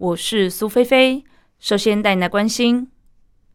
[0.00, 1.22] 我是苏菲菲。
[1.58, 2.88] 首先带来关心。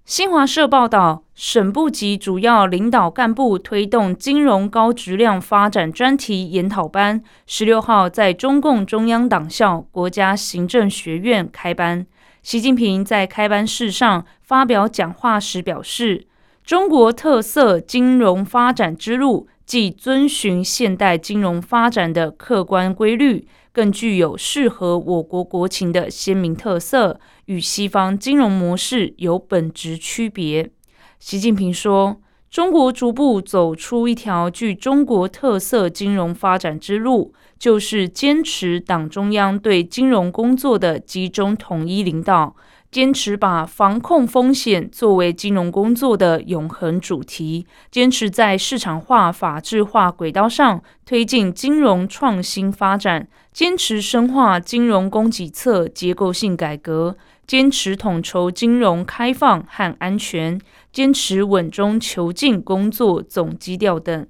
[0.05, 12.05] 新华社报道，省部级主要领导干部推动金融高质量发展专题研讨班，十六号在中共中央党校国家行政学院开班。
[12.44, 16.27] 习近平在开班式上发表讲话时表示
[16.64, 30.72] ：“中国特色金融发展之路，既遵循现代金融发展的客观规律。”更具有适合我国国情的鲜明特色，与西方金融模式有本质区别。
[31.20, 42.56] 习近平说：“中国逐步走出一条具中国特色金融发展之路，就是坚持党中央对金融工作的集中统一领导。”
[42.96, 60.58] 坚持把防控风险作为金融工作的永恒主题，坚持在市场化、法治化轨道上推进金融创新发展，坚持深化金融供给侧结构性改革，坚持统筹金融开放和安全，
[60.94, 64.26] 坚持稳中求进工作总基调等。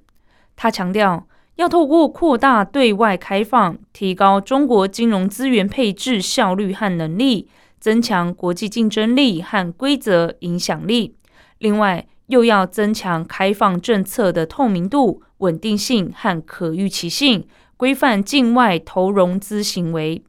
[0.56, 7.46] 他强调，要透过扩大对外开放，提高中国金融资源配置效率和能力。
[7.80, 11.14] 增强国际竞争力和规则影响力，
[11.58, 20.22] 另外又要增强开放政策的透明度、稳定性和可预期性，规范境外投融资行为。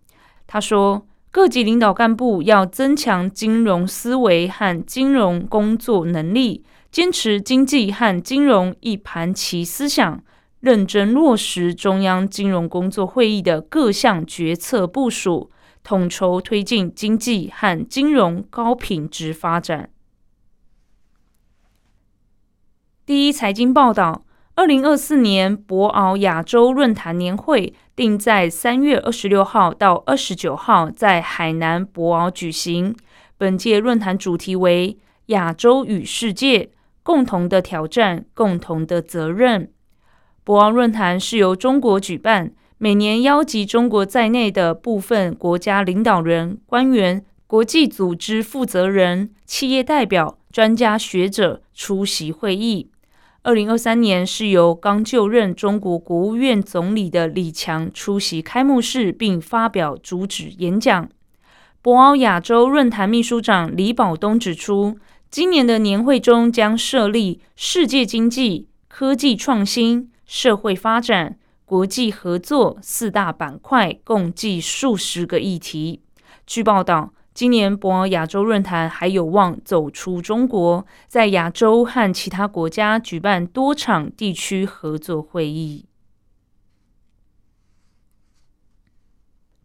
[0.46, 10.24] 他说，各级领导干部要增强金融思维和金融工作能力，坚持经济和金融一盘棋思想，
[10.60, 15.50] 认真落实中央金融工作会议的各项决策部署。
[15.88, 19.90] 统筹推进经济和金融高品质发展。
[23.06, 32.94] 第一财经报道，二零二四年博鳌亚洲论坛年会定在三月二十六号到二十九号在海南博鳌举行。
[33.38, 34.98] 本届论坛主题为
[35.28, 36.70] “亚洲与世界：
[37.02, 39.72] 共同的挑战，共同的责任”。
[40.44, 42.52] 博鳌论坛是由中国举办。
[42.80, 52.92] 每年邀集中国在内的部分国家领导人、官员、国际组织负责人、企业代表、专家学者出席会议。
[53.42, 61.10] 二零二三年是由刚就任中国国务院总理的李强出席开幕式并发表主旨演讲。
[61.82, 65.00] 博鳌亚洲论坛秘书长李保东指出，
[65.32, 71.40] 今年的年会中将设立世界经济、科技创新、社会发展。
[71.68, 76.02] 国际合作四大板块共计数十个议题。
[76.46, 85.84] 据报道，今年博鳌亚洲论坛还有望走出中国，在亚洲和其他国家举办多场地区合作会议。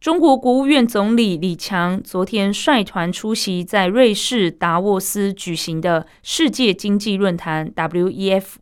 [0.00, 8.54] 中国国务院总理李强昨天率团出席在瑞士达沃斯举行的世界经济论坛 （WEF），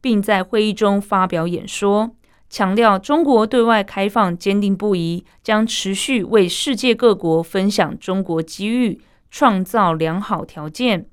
[0.00, 2.14] 并在会议中发表演说。
[2.54, 11.06] 强调中国对外开放坚定不移，将持续为世界各国分享中国机遇，创造良好条件。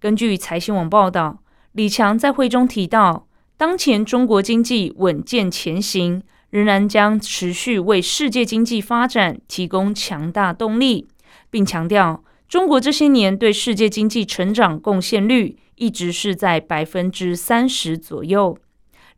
[0.00, 3.26] 根据财新网报道，李强在会中提到，
[3.58, 11.06] 当前中国经济稳健前行，仍然将持续为世界经济发展提供强大动力，
[11.50, 18.56] 并强调中国这些年对世界经济成长贡献率一直是在百分之三十左右。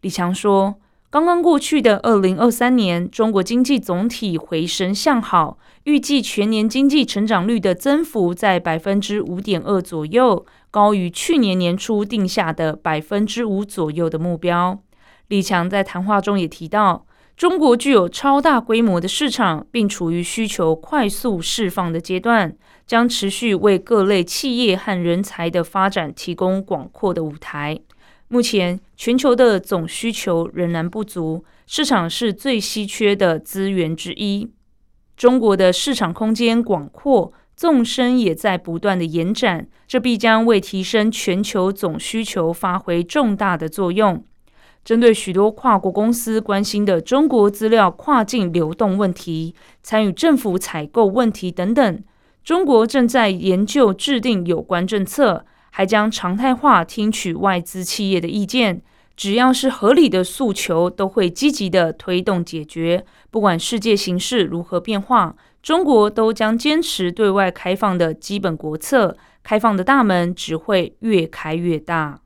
[0.00, 0.79] 李强说。
[1.10, 14.78] 刚刚过去的二零二三年，中国经济总体回升向好，预计全年经济成长率的增幅在百分之五点二左右，高于去年年初定下的百分之五左右的目标。
[15.26, 17.04] 李强在谈话中也提到，
[17.36, 22.54] 中国具有超大规模的市场，并处于需求快速释放的阶段，
[22.86, 27.80] 将持续为各类企业和人才的发展提供广阔的舞台。
[28.32, 34.48] 目前，全球的总需求仍然不足，市场是最稀缺的资源之一。
[35.16, 44.22] 中国的市场空间广阔，纵深也在不断的延展，这必将为提升全球总需求发挥重大的作用。
[44.84, 52.04] 针对许多跨国公司关心的中国资料跨境流动问题、参与政府采购问题等等。
[52.44, 58.82] 中国正在研究制定有关政策，还将常态化听取外资企业的意见。
[59.16, 63.04] 只要是合理的诉求，都会积极的推动解决。
[63.30, 69.16] 不管世界形势如何变化，中国都将坚持对外开放的基本国策。
[69.42, 72.20] 开放的大门只会越开越大。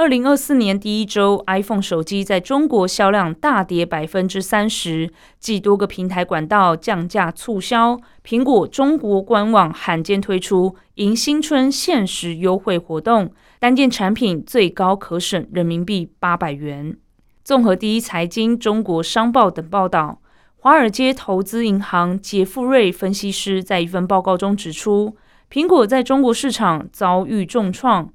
[0.00, 16.96] 二零二四年第一周，iPhone 手机在中国销量大跌百分之三十，继多个平台管道降价促销，苹果中国官网罕见推出迎新春限时优惠活动，单件产品最高可省人民币八百元。
[17.44, 20.22] 综合第一财经、中国商报等报道，
[20.56, 25.14] 华尔街投资银行杰富瑞分析师在一份报告中指出，
[25.52, 28.10] 苹果在中国市场遭遇重创。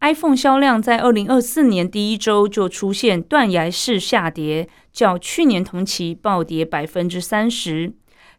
[0.00, 7.92] iPhone 销量在二零二四年第一周就出现断崖式下跌，较去年同期暴跌百分之三十。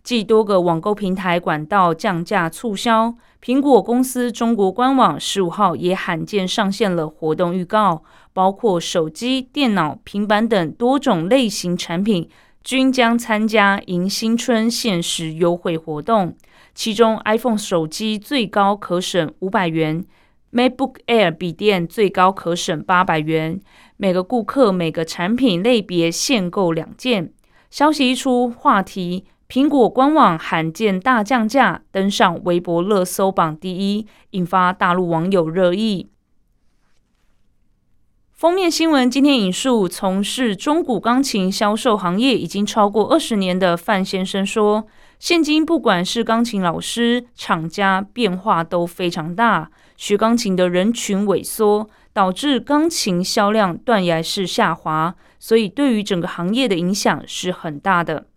[0.04, 12.30] 继多个网购平台管道降价促销，苹果公司中国官网十五号也罕见上线了活动预告，包括手机、电脑、平板等多种类型产品
[12.63, 16.38] 均将参加迎新春限时优惠活动，
[16.74, 20.06] 其中 iPhone 手机最高可省五百元。
[20.52, 23.60] MacBook Air 笔电最高可省八百元，
[23.98, 27.34] 每个顾客每个产品类别限购两件。
[27.70, 36.10] 消息一出，话题苹果官网罕见大降价登上微博热搜榜第一，引发大陆网友热议。
[38.38, 44.86] 封面新闻今天引述从事中古钢琴销售行业已经超过二十年的范先生说
[45.18, 49.72] ：“现今不管是钢琴老师、厂家，变化都非常大。
[49.95, 58.28] 学钢琴的人群萎缩，导致钢琴销量断崖式下滑，所以对于整个行业的影响是很大的。”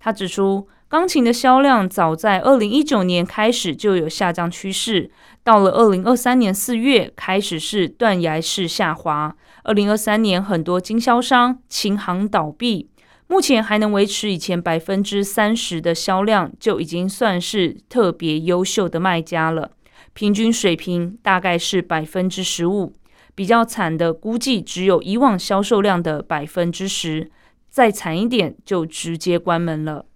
[0.00, 0.66] 他指出。
[0.90, 5.08] 钢琴的销量早在二零一九年开始就有下降趋势，
[5.44, 9.36] 到了二零二三年四月开始是断崖式下滑。
[9.62, 12.90] 二零二三年很多经销商琴行倒闭，
[13.28, 19.70] 目前还能维持以前百分之三十的销量，就已经算是特别优秀的卖家了。
[20.12, 22.92] 平均水平大概是百分之十五，
[23.36, 27.30] 比较惨的估计只有以往销售量的百分之十，
[27.68, 30.06] 再惨一点就直接关门了。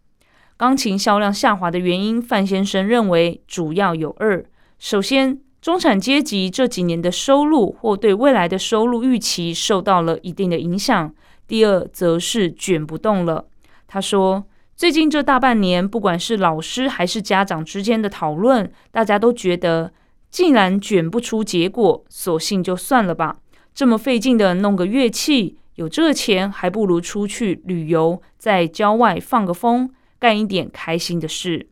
[0.57, 4.45] 钢琴销量下滑的原因，范先生认为主要有二：
[4.79, 11.09] 首先，中产阶级这几年的收入或对未来的收入预期受到了一定的影响；
[11.49, 13.47] 第二，则是卷不动了。
[13.89, 14.45] 他说，
[14.77, 19.93] 最近这大半年，不管是老师还是家长之间的讨论，大家都觉得，
[20.31, 23.37] 既然卷不出结果，索性就算了吧。
[23.75, 29.91] 这么费劲的弄个乐器，有这钱，还不如出去旅游，在郊外放个风。
[30.25, 31.69] 干一点开心的事。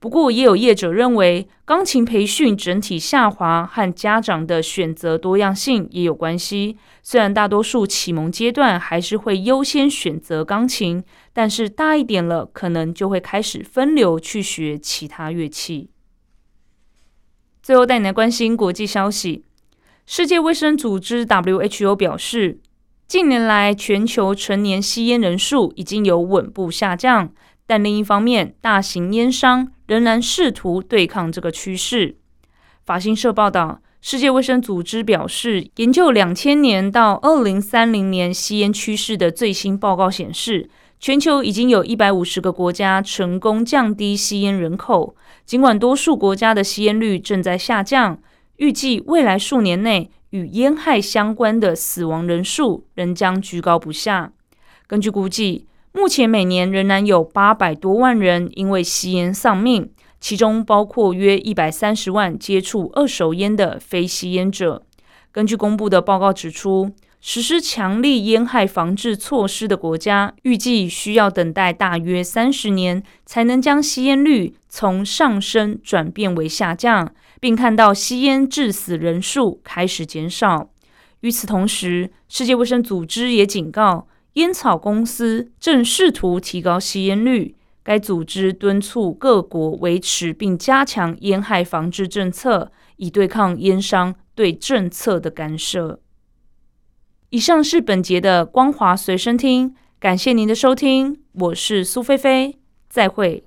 [0.00, 6.78] 不过，也有业者认为，钢琴培训整体下滑和家长的选择多样性也有关系。
[7.02, 11.04] 虽然大多数启蒙阶段还是会优先选择钢琴，
[11.34, 15.90] 但是大一点了，可能就会开始分流去学其他乐器。
[17.62, 19.44] 最后带你来关心国际消息：
[20.06, 22.60] 世界卫生组织 （WHO） 表示，
[23.06, 27.32] 近年来全球成年吸烟人数已经有稳步下降。
[27.66, 32.16] 但另一方面，大型烟商仍然试图对抗这个趋势。
[32.84, 40.68] 法新社报道，世界卫生组织表示，研究两千年到二零三零年吸烟趋势的最新报告显示，
[41.00, 45.16] 全球已经有一百五十个国家成功降低吸烟人口。
[45.46, 48.18] 尽管多数国家的吸烟率正在下降，
[48.56, 54.32] 预计未来数年内与烟害相关的死亡人数仍将居高不下。
[54.86, 55.66] 根据估计。
[55.96, 59.88] 目前每年仍然有八百多万人因为吸烟丧命，
[60.20, 64.82] 其中包括约一百三十万接触二手烟的非吸烟者。
[65.30, 80.68] 根据公布的报告指出，实施强力烟害防治措施的国家，预计需要等待大约三十年，才能将吸烟率从上升转变为下降，并看到吸烟致死人数开始减少。
[81.20, 84.08] 与此同时，世界卫生组织也警告。
[84.34, 87.56] 烟草公司正试图提高吸烟率。
[87.82, 96.00] 该组织敦促各国维持并加强烟害防治政策，以对抗烟商对政策的干涉。
[97.28, 102.56] 以上是本节的光华随身听，感谢您的收听，我是苏菲菲，
[102.88, 103.44] 再会。